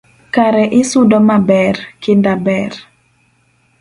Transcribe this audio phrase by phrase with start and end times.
[0.35, 2.71] Kare isudo maber, kinda ber